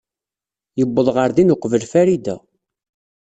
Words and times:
Yuweḍ 0.79 1.07
ɣer 1.15 1.29
din 1.35 1.53
uqbel 1.53 1.83
Farida. 1.91 2.35